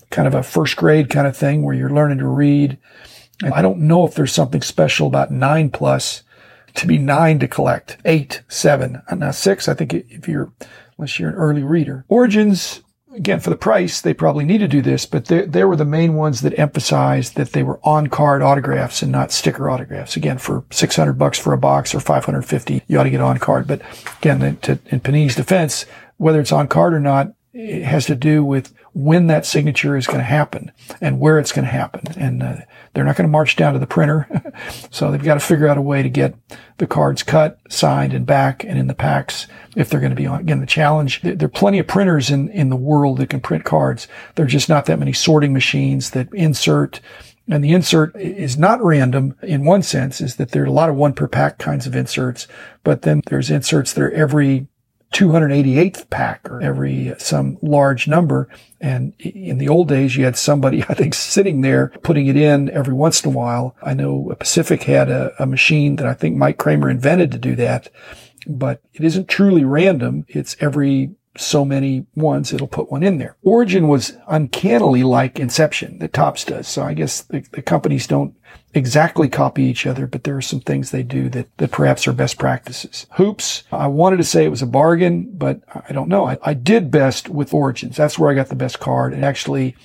kind 0.10 0.28
of 0.28 0.36
a 0.36 0.44
first 0.44 0.76
grade 0.76 1.10
kind 1.10 1.28
of 1.28 1.38
thing 1.38 1.64
where 1.64 1.76
you're 1.76 1.90
learning 1.90 2.18
to 2.18 2.28
read. 2.28 2.78
And 3.44 3.54
I 3.54 3.62
don't 3.62 3.80
know 3.80 4.06
if 4.06 4.16
there's 4.16 4.34
something 4.34 4.62
special 4.62 5.08
about 5.08 5.32
nine 5.32 5.70
plus 5.70 6.24
to 6.74 6.88
be 6.88 6.98
nine 6.98 7.40
to 7.40 7.48
collect, 7.48 7.98
eight, 8.04 8.42
seven. 8.48 9.02
Now 9.16 9.32
six, 9.32 9.68
I 9.68 9.74
think 9.74 9.94
if 9.94 10.28
you're, 10.28 10.52
unless 10.98 11.20
you're 11.20 11.30
an 11.30 11.36
early 11.36 11.64
reader. 11.64 12.04
Origins, 12.08 12.82
again, 13.18 13.40
for 13.40 13.50
the 13.50 13.58
price, 13.58 14.00
they 14.00 14.14
probably 14.14 14.46
need 14.46 14.60
to 14.60 14.68
do 14.68 14.82
this, 14.82 15.06
but 15.06 15.26
they 15.26 15.64
were 15.64 15.76
the 15.76 15.84
main 15.84 16.14
ones 16.14 16.42
that 16.42 16.58
emphasized 16.58 17.36
that 17.36 17.52
they 17.52 17.64
were 17.64 17.80
on 17.84 18.08
card 18.08 18.42
autographs 18.42 19.02
and 19.02 19.12
not 19.12 19.32
sticker 19.32 19.70
autographs. 19.70 20.16
Again, 20.16 20.38
for 20.38 20.64
600 20.72 21.14
bucks 21.14 21.38
for 21.40 21.54
a 21.54 21.58
box 21.58 21.94
or 21.94 22.00
550, 22.00 22.84
you 22.88 23.00
ought 23.00 23.04
to 23.04 23.10
get 23.10 23.22
on 23.22 23.38
card. 23.40 23.68
But 23.68 23.82
again, 24.20 24.58
to, 24.62 24.80
in 24.86 25.00
Panini's 25.02 25.36
defense, 25.36 25.86
whether 26.18 26.40
it's 26.40 26.52
on 26.52 26.68
card 26.68 26.94
or 26.94 27.00
not, 27.00 27.34
it 27.58 27.84
has 27.84 28.06
to 28.06 28.16
do 28.16 28.46
with 28.46 28.72
when 28.94 29.28
that 29.28 29.46
signature 29.46 29.98
is 29.98 30.06
going 30.06 30.20
to 30.20 30.24
happen 30.24 30.72
and 31.02 31.20
where 31.20 31.40
it's 31.40 31.52
going 31.52 31.66
to 31.66 31.72
happen. 31.72 32.02
And 32.16 32.44
uh, 32.44 32.58
they're 32.94 33.04
not 33.04 33.16
going 33.16 33.28
to 33.28 33.32
march 33.32 33.56
down 33.56 33.74
to 33.74 33.80
the 33.80 33.88
printer. 33.88 34.28
so 34.92 35.12
they've 35.12 35.24
got 35.24 35.34
to 35.34 35.40
figure 35.40 35.68
out 35.68 35.78
a 35.78 35.82
way 35.82 36.04
to 36.04 36.10
get 36.10 36.36
the 36.78 36.86
cards 36.86 37.24
cut, 37.24 37.60
signed, 37.68 38.14
and 38.14 38.28
back 38.28 38.64
and 38.64 38.78
in 38.78 38.86
the 38.86 38.94
packs 38.94 39.48
if 39.76 39.90
they're 39.90 40.00
going 40.00 40.12
to 40.12 40.16
be 40.16 40.28
on. 40.28 40.42
Again, 40.42 40.60
the 40.60 40.68
challenge, 40.68 41.22
there 41.22 41.46
are 41.46 41.50
plenty 41.50 41.80
of 41.80 41.88
printers 41.88 42.30
in, 42.30 42.50
in 42.50 42.70
the 42.70 42.76
world 42.76 43.18
that 43.18 43.32
can 43.32 43.42
print 43.42 43.64
cards. 43.64 44.08
There 44.36 44.46
are 44.46 44.50
just 44.50 44.70
not 44.70 44.86
that 44.86 45.00
many 45.00 45.14
sorting 45.14 45.52
machines 45.52 46.12
that 46.12 46.32
insert 46.34 47.02
and 47.50 47.64
the 47.64 47.72
insert 47.72 48.14
is 48.18 48.58
not 48.58 48.84
random 48.84 49.34
in 49.42 49.64
one 49.64 49.82
sense, 49.82 50.20
is 50.20 50.36
that 50.36 50.52
there 50.52 50.64
are 50.64 50.68
a 50.68 50.72
lot 50.72 50.90
of 50.90 50.96
one 50.96 51.14
per 51.14 51.30
pack 51.30 51.58
kinds 51.58 51.88
of 51.88 51.96
inserts, 51.96 52.46
but 52.84 53.04
then 53.04 53.22
there's 53.28 53.50
inserts 53.50 53.94
that 53.94 54.04
are 54.04 54.12
every 54.12 54.68
288th 55.14 56.10
pack 56.10 56.50
or 56.50 56.62
every 56.62 57.12
uh, 57.12 57.18
some 57.18 57.58
large 57.62 58.08
number. 58.08 58.50
And 58.80 59.14
in 59.20 59.58
the 59.58 59.70
old 59.70 59.88
days, 59.88 60.16
you 60.16 60.26
had 60.26 60.38
somebody, 60.38 60.84
I 60.90 60.94
think, 60.94 61.14
sitting 61.14 61.62
there 61.62 61.90
putting 62.04 62.28
it 62.28 62.36
in 62.36 62.70
every 62.72 62.94
once 62.94 63.24
in 63.24 63.32
a 63.32 63.36
while. 63.36 63.76
I 63.82 63.94
know 63.94 64.36
Pacific 64.40 64.84
had 64.84 65.10
a, 65.10 65.32
a 65.42 65.46
machine 65.46 65.96
that 65.98 66.08
I 66.08 66.14
think 66.14 66.36
Mike 66.36 66.58
Cramer 66.58 66.90
invented 66.90 67.32
to 67.32 67.38
do 67.38 67.56
that, 67.56 67.90
but 68.48 68.82
it 68.94 69.04
isn't 69.04 69.28
truly 69.28 69.64
random. 69.64 70.26
It's 70.28 70.56
every 70.60 71.12
so 71.38 71.64
many 71.64 72.06
ones, 72.16 72.52
it'll 72.52 72.68
put 72.68 72.92
one 72.92 73.04
in 73.04 73.18
there. 73.18 73.38
Origin 73.44 73.88
was 73.88 74.18
uncannily 74.28 75.04
like 75.04 75.40
Inception 75.40 76.00
that 76.00 76.14
Topps 76.14 76.44
does. 76.46 76.68
So 76.68 76.84
I 76.84 76.94
guess 76.94 77.22
the, 77.22 77.46
the 77.52 77.62
companies 77.62 78.08
don't 78.08 78.36
exactly 78.74 79.30
copy 79.30 79.64
each 79.64 79.86
other, 79.86 80.08
but 80.08 80.24
there 80.24 80.38
are 80.38 80.42
some 80.42 80.60
things 80.60 80.92
they 80.92 81.04
do 81.04 81.30
that, 81.30 81.56
that 81.58 81.72
perhaps 81.72 82.08
are 82.08 82.14
best 82.14 82.38
practices. 82.38 83.08
Hoops, 83.14 83.64
I 83.72 83.88
wanted 83.88 84.18
to 84.18 84.24
say 84.24 84.44
it 84.46 84.50
was 84.50 84.62
a 84.62 84.68
bargain, 84.68 85.32
but 85.34 85.62
I 85.88 85.94
don't 85.94 86.10
know. 86.10 86.26
I, 86.26 86.38
I 86.44 86.54
did 86.54 86.92
best 86.92 87.30
with 87.30 87.54
Origins. 87.54 87.98
That's 87.98 88.20
where 88.20 88.30
I 88.30 88.36
got 88.36 88.50
the 88.50 88.56
best 88.56 88.80
card. 88.80 89.14
And 89.14 89.26
actually, 89.26 89.76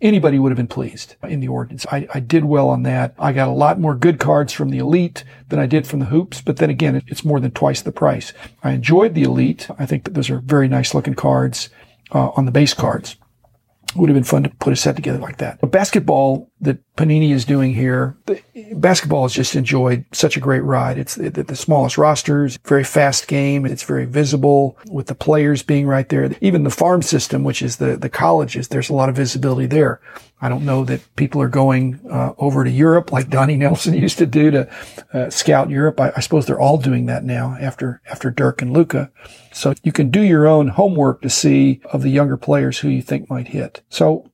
anybody 0.00 0.38
would 0.38 0.50
have 0.50 0.56
been 0.56 0.66
pleased 0.66 1.16
in 1.22 1.40
the 1.40 1.48
Origins. 1.48 1.86
I, 1.90 2.08
I, 2.14 2.20
did 2.20 2.44
well 2.44 2.68
on 2.68 2.82
that. 2.84 3.14
I 3.18 3.32
got 3.32 3.48
a 3.48 3.52
lot 3.52 3.80
more 3.80 3.94
good 3.94 4.18
cards 4.18 4.52
from 4.52 4.70
the 4.70 4.78
Elite 4.78 5.24
than 5.48 5.58
I 5.58 5.66
did 5.66 5.86
from 5.86 6.00
the 6.00 6.06
Hoops, 6.06 6.40
but 6.40 6.56
then 6.56 6.70
again, 6.70 7.02
it's 7.06 7.24
more 7.24 7.40
than 7.40 7.50
twice 7.50 7.82
the 7.82 7.92
price. 7.92 8.32
I 8.62 8.72
enjoyed 8.72 9.14
the 9.14 9.22
Elite. 9.22 9.68
I 9.78 9.86
think 9.86 10.04
that 10.04 10.14
those 10.14 10.30
are 10.30 10.40
very 10.40 10.68
nice 10.68 10.94
looking 10.94 11.14
cards 11.14 11.70
uh, 12.12 12.30
on 12.30 12.46
the 12.46 12.52
base 12.52 12.74
cards. 12.74 13.16
It 13.88 13.96
would 13.96 14.08
have 14.08 14.16
been 14.16 14.24
fun 14.24 14.44
to 14.44 14.50
put 14.50 14.72
a 14.72 14.76
set 14.76 14.96
together 14.96 15.18
like 15.18 15.38
that. 15.38 15.58
A 15.62 15.66
basketball 15.66 16.49
that 16.60 16.78
Panini 16.96 17.32
is 17.32 17.46
doing 17.46 17.74
here, 17.74 18.16
basketball 18.74 19.22
has 19.22 19.32
just 19.32 19.56
enjoyed 19.56 20.04
such 20.12 20.36
a 20.36 20.40
great 20.40 20.60
ride. 20.60 20.98
It's 20.98 21.14
the, 21.14 21.30
the, 21.30 21.56
smallest 21.56 21.96
rosters, 21.96 22.58
very 22.66 22.84
fast 22.84 23.28
game. 23.28 23.64
It's 23.64 23.82
very 23.82 24.04
visible 24.04 24.76
with 24.90 25.06
the 25.06 25.14
players 25.14 25.62
being 25.62 25.86
right 25.86 26.08
there. 26.08 26.30
Even 26.42 26.64
the 26.64 26.70
farm 26.70 27.00
system, 27.00 27.44
which 27.44 27.62
is 27.62 27.76
the, 27.76 27.96
the 27.96 28.10
colleges, 28.10 28.68
there's 28.68 28.90
a 28.90 28.94
lot 28.94 29.08
of 29.08 29.16
visibility 29.16 29.66
there. 29.66 30.00
I 30.42 30.48
don't 30.48 30.64
know 30.66 30.84
that 30.84 31.16
people 31.16 31.40
are 31.40 31.48
going 31.48 32.00
uh, 32.10 32.32
over 32.36 32.64
to 32.64 32.70
Europe 32.70 33.12
like 33.12 33.30
Donnie 33.30 33.56
Nelson 33.56 33.94
used 33.94 34.18
to 34.18 34.26
do 34.26 34.50
to 34.50 34.70
uh, 35.12 35.30
scout 35.30 35.70
Europe. 35.70 35.98
I, 35.98 36.12
I, 36.16 36.20
suppose 36.20 36.46
they're 36.46 36.60
all 36.60 36.78
doing 36.78 37.06
that 37.06 37.24
now 37.24 37.56
after 37.60 38.00
after 38.10 38.30
Dirk 38.30 38.62
and 38.62 38.72
Luka. 38.72 39.10
So 39.52 39.74
you 39.82 39.92
can 39.92 40.10
do 40.10 40.22
your 40.22 40.46
own 40.46 40.68
homework 40.68 41.22
to 41.22 41.30
see 41.30 41.80
of 41.86 42.02
the 42.02 42.10
younger 42.10 42.36
players 42.36 42.78
who 42.78 42.88
you 42.88 43.02
think 43.02 43.28
might 43.28 43.48
hit. 43.48 43.82
So 43.90 44.30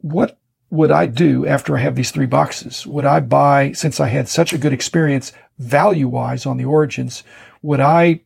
what 0.00 0.38
would 0.70 0.90
I 0.90 1.06
do 1.06 1.46
after 1.46 1.76
I 1.76 1.80
have 1.80 1.94
these 1.94 2.10
three 2.10 2.26
boxes? 2.26 2.86
Would 2.86 3.04
I 3.04 3.20
buy, 3.20 3.72
since 3.72 4.00
I 4.00 4.08
had 4.08 4.28
such 4.28 4.52
a 4.52 4.58
good 4.58 4.72
experience 4.72 5.32
value 5.58 6.08
wise 6.08 6.46
on 6.46 6.56
the 6.56 6.64
Origins, 6.64 7.22
would 7.62 7.80
I 7.80 8.20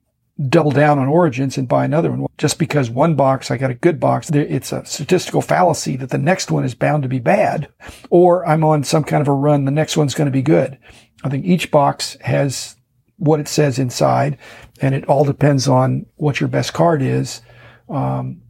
double 0.48 0.70
down 0.70 0.98
on 0.98 1.08
Origins 1.08 1.58
and 1.58 1.68
buy 1.68 1.84
another 1.84 2.10
one? 2.10 2.30
Just 2.38 2.58
because 2.58 2.88
one 2.88 3.16
box, 3.16 3.50
I 3.50 3.56
got 3.56 3.70
a 3.70 3.74
good 3.74 3.98
box, 4.00 4.30
it's 4.30 4.72
a 4.72 4.84
statistical 4.84 5.42
fallacy 5.42 5.96
that 5.96 6.10
the 6.10 6.18
next 6.18 6.50
one 6.50 6.64
is 6.64 6.74
bound 6.74 7.02
to 7.02 7.08
be 7.08 7.18
bad, 7.18 7.68
or 8.08 8.46
I'm 8.46 8.64
on 8.64 8.84
some 8.84 9.04
kind 9.04 9.20
of 9.20 9.28
a 9.28 9.32
run, 9.32 9.64
the 9.64 9.70
next 9.70 9.96
one's 9.96 10.14
going 10.14 10.26
to 10.26 10.32
be 10.32 10.42
good. 10.42 10.78
I 11.24 11.28
think 11.28 11.44
each 11.44 11.70
box 11.70 12.16
has 12.20 12.76
what 13.16 13.40
it 13.40 13.48
says 13.48 13.78
inside, 13.78 14.38
and 14.80 14.94
it 14.94 15.04
all 15.06 15.24
depends 15.24 15.66
on 15.66 16.06
what 16.16 16.40
your 16.40 16.48
best 16.48 16.72
card 16.72 17.02
is. 17.02 17.42
Um, 17.88 18.42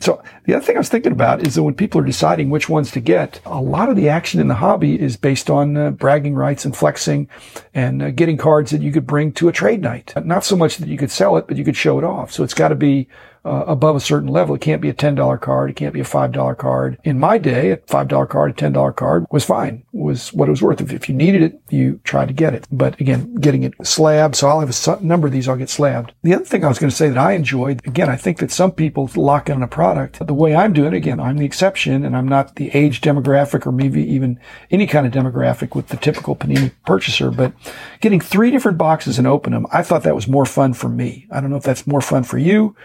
so 0.00 0.22
the 0.44 0.54
other 0.54 0.64
thing 0.64 0.76
I 0.76 0.80
was 0.80 0.88
thinking 0.88 1.12
about 1.12 1.46
is 1.46 1.54
that 1.54 1.62
when 1.62 1.74
people 1.74 2.00
are 2.00 2.04
deciding 2.04 2.48
which 2.48 2.68
ones 2.68 2.90
to 2.92 3.00
get, 3.00 3.40
a 3.44 3.60
lot 3.60 3.90
of 3.90 3.96
the 3.96 4.08
action 4.08 4.40
in 4.40 4.48
the 4.48 4.54
hobby 4.54 4.98
is 4.98 5.16
based 5.16 5.50
on 5.50 5.76
uh, 5.76 5.90
bragging 5.90 6.34
rights 6.34 6.64
and 6.64 6.74
flexing 6.74 7.28
and 7.74 8.02
uh, 8.02 8.10
getting 8.10 8.38
cards 8.38 8.70
that 8.70 8.80
you 8.80 8.92
could 8.92 9.06
bring 9.06 9.30
to 9.32 9.48
a 9.48 9.52
trade 9.52 9.82
night. 9.82 10.14
Not 10.24 10.44
so 10.44 10.56
much 10.56 10.78
that 10.78 10.88
you 10.88 10.96
could 10.96 11.10
sell 11.10 11.36
it, 11.36 11.46
but 11.46 11.58
you 11.58 11.64
could 11.64 11.76
show 11.76 11.98
it 11.98 12.04
off. 12.04 12.32
So 12.32 12.42
it's 12.42 12.54
got 12.54 12.68
to 12.68 12.74
be 12.74 13.08
uh, 13.44 13.64
above 13.66 13.96
a 13.96 14.00
certain 14.00 14.28
level. 14.28 14.54
It 14.54 14.60
can't 14.60 14.82
be 14.82 14.88
a 14.88 14.94
$10 14.94 15.40
card. 15.40 15.70
It 15.70 15.76
can't 15.76 15.94
be 15.94 16.00
a 16.00 16.04
$5 16.04 16.58
card. 16.58 16.98
In 17.04 17.18
my 17.18 17.38
day, 17.38 17.70
a 17.70 17.76
$5 17.76 18.28
card, 18.28 18.50
a 18.50 18.54
$10 18.54 18.96
card 18.96 19.26
was 19.30 19.44
fine, 19.44 19.84
was 19.92 20.32
what 20.32 20.48
it 20.48 20.50
was 20.50 20.62
worth. 20.62 20.80
If, 20.80 20.92
if 20.92 21.08
you 21.08 21.14
needed 21.14 21.42
it, 21.42 21.60
you 21.70 22.00
tried 22.04 22.28
to 22.28 22.34
get 22.34 22.54
it. 22.54 22.66
But 22.70 23.00
again, 23.00 23.34
getting 23.36 23.62
it 23.62 23.74
slabbed. 23.82 24.36
So 24.36 24.48
I'll 24.48 24.60
have 24.60 24.70
a 24.70 25.04
number 25.04 25.26
of 25.26 25.32
these 25.32 25.48
I'll 25.48 25.56
get 25.56 25.70
slabbed. 25.70 26.12
The 26.22 26.34
other 26.34 26.44
thing 26.44 26.64
I 26.64 26.68
was 26.68 26.78
going 26.78 26.90
to 26.90 26.96
say 26.96 27.08
that 27.08 27.18
I 27.18 27.32
enjoyed, 27.32 27.86
again, 27.86 28.08
I 28.08 28.16
think 28.16 28.38
that 28.38 28.50
some 28.50 28.72
people 28.72 29.10
lock 29.14 29.48
in 29.48 29.62
a 29.62 29.68
product. 29.68 30.26
The 30.26 30.34
way 30.34 30.54
I'm 30.54 30.72
doing 30.72 30.92
it, 30.92 30.96
again, 30.96 31.20
I'm 31.20 31.38
the 31.38 31.46
exception 31.46 32.04
and 32.04 32.16
I'm 32.16 32.28
not 32.28 32.56
the 32.56 32.70
age 32.70 33.00
demographic 33.00 33.66
or 33.66 33.72
maybe 33.72 34.02
even 34.02 34.38
any 34.70 34.86
kind 34.86 35.06
of 35.06 35.12
demographic 35.12 35.74
with 35.74 35.88
the 35.88 35.96
typical 35.96 36.36
Panini 36.36 36.72
purchaser, 36.86 37.30
but 37.30 37.52
getting 38.00 38.20
three 38.20 38.50
different 38.50 38.78
boxes 38.78 39.18
and 39.18 39.26
open 39.26 39.52
them, 39.52 39.66
I 39.72 39.82
thought 39.82 40.02
that 40.02 40.14
was 40.14 40.28
more 40.28 40.46
fun 40.46 40.74
for 40.74 40.88
me. 40.88 41.26
I 41.30 41.40
don't 41.40 41.50
know 41.50 41.56
if 41.56 41.62
that's 41.62 41.86
more 41.86 42.00
fun 42.00 42.24
for 42.24 42.38
you 42.38 42.76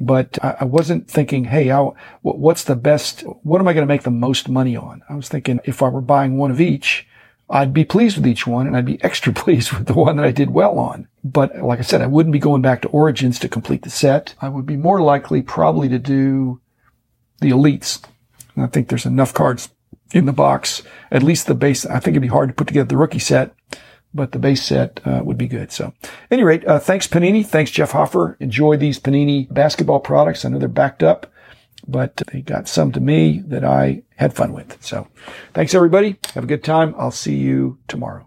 but 0.00 0.38
I 0.42 0.64
wasn't 0.64 1.08
thinking, 1.08 1.44
hey, 1.44 1.68
how, 1.68 1.94
what's 2.22 2.64
the 2.64 2.76
best, 2.76 3.20
what 3.42 3.60
am 3.60 3.68
I 3.68 3.72
going 3.72 3.86
to 3.86 3.92
make 3.92 4.02
the 4.02 4.10
most 4.10 4.48
money 4.48 4.76
on? 4.76 5.02
I 5.08 5.14
was 5.14 5.28
thinking 5.28 5.60
if 5.64 5.82
I 5.82 5.88
were 5.88 6.00
buying 6.00 6.38
one 6.38 6.50
of 6.50 6.60
each, 6.60 7.06
I'd 7.50 7.74
be 7.74 7.84
pleased 7.84 8.16
with 8.16 8.26
each 8.26 8.46
one 8.46 8.66
and 8.66 8.76
I'd 8.76 8.86
be 8.86 9.02
extra 9.04 9.32
pleased 9.32 9.72
with 9.72 9.86
the 9.86 9.94
one 9.94 10.16
that 10.16 10.24
I 10.24 10.32
did 10.32 10.50
well 10.50 10.78
on. 10.78 11.08
But 11.22 11.56
like 11.58 11.78
I 11.78 11.82
said, 11.82 12.00
I 12.00 12.06
wouldn't 12.06 12.32
be 12.32 12.38
going 12.38 12.62
back 12.62 12.82
to 12.82 12.88
Origins 12.88 13.38
to 13.40 13.48
complete 13.48 13.82
the 13.82 13.90
set. 13.90 14.34
I 14.40 14.48
would 14.48 14.66
be 14.66 14.76
more 14.76 15.02
likely 15.02 15.42
probably 15.42 15.88
to 15.90 15.98
do 15.98 16.60
the 17.40 17.50
elites. 17.50 18.02
And 18.54 18.64
I 18.64 18.68
think 18.68 18.88
there's 18.88 19.06
enough 19.06 19.34
cards 19.34 19.68
in 20.12 20.26
the 20.26 20.32
box, 20.32 20.82
at 21.10 21.22
least 21.22 21.46
the 21.46 21.54
base. 21.54 21.84
I 21.86 22.00
think 22.00 22.14
it'd 22.14 22.22
be 22.22 22.28
hard 22.28 22.48
to 22.48 22.54
put 22.54 22.66
together 22.66 22.88
the 22.88 22.96
rookie 22.96 23.18
set 23.18 23.54
but 24.14 24.32
the 24.32 24.38
base 24.38 24.62
set 24.62 25.00
uh, 25.04 25.22
would 25.24 25.38
be 25.38 25.48
good. 25.48 25.72
So, 25.72 25.94
any 26.30 26.42
rate, 26.42 26.66
uh, 26.66 26.78
thanks 26.78 27.06
Panini, 27.06 27.44
thanks 27.44 27.70
Jeff 27.70 27.92
Hoffer. 27.92 28.36
Enjoy 28.40 28.76
these 28.76 28.98
Panini 28.98 29.52
basketball 29.52 30.00
products. 30.00 30.44
I 30.44 30.48
know 30.48 30.58
they're 30.58 30.68
backed 30.68 31.02
up, 31.02 31.32
but 31.86 32.22
they 32.32 32.42
got 32.42 32.68
some 32.68 32.92
to 32.92 33.00
me 33.00 33.42
that 33.46 33.64
I 33.64 34.02
had 34.16 34.34
fun 34.34 34.52
with. 34.52 34.82
So, 34.82 35.08
thanks 35.54 35.74
everybody. 35.74 36.18
Have 36.34 36.44
a 36.44 36.48
good 36.48 36.64
time. 36.64 36.94
I'll 36.98 37.10
see 37.10 37.36
you 37.36 37.78
tomorrow. 37.88 38.26